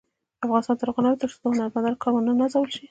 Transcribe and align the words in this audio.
افغانستان 0.45 0.75
تر 0.79 0.87
هغو 0.89 1.01
نه 1.03 1.07
ابادیږي، 1.09 1.21
ترڅو 1.21 1.37
د 1.43 1.47
هنرمندانو 1.53 2.01
کار 2.01 2.11
ونه 2.13 2.31
نازول 2.39 2.67
شي. 2.73 2.79